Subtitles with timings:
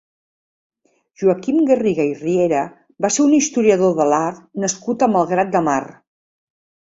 [1.23, 2.61] Joaquim Garriga i Riera
[3.05, 5.79] va ser un historiador de l'art nascut a Malgrat de Mar.